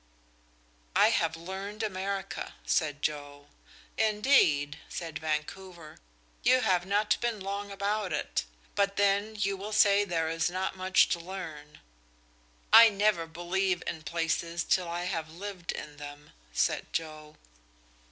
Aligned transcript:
"I 0.95 1.09
have 1.09 1.37
learned 1.37 1.83
America," 1.83 2.55
said 2.65 3.03
Joe. 3.03 3.49
"Indeed!" 3.99 4.79
said 4.89 5.19
Vancouver. 5.19 5.99
"You 6.41 6.61
have 6.61 6.87
not 6.87 7.21
been 7.21 7.39
long 7.39 7.71
about 7.71 8.11
it; 8.11 8.45
but 8.73 8.95
then, 8.97 9.35
you 9.37 9.55
will 9.55 9.71
say 9.73 10.03
there 10.03 10.27
is 10.31 10.49
not 10.49 10.75
much 10.75 11.07
to 11.09 11.19
learn." 11.19 11.81
"I 12.73 12.89
never 12.89 13.27
believe 13.27 13.83
in 13.85 14.01
places 14.01 14.63
till 14.63 14.89
I 14.89 15.03
have 15.03 15.29
lived 15.29 15.71
in 15.71 15.97
them," 15.97 16.31
said 16.51 16.91
Joe. 16.91 17.35